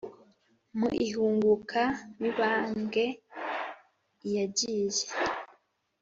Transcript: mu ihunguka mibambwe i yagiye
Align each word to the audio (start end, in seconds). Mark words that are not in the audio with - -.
mu 0.77 0.87
ihunguka 1.05 1.81
mibambwe 2.19 3.03
i 4.27 4.29
yagiye 4.35 5.05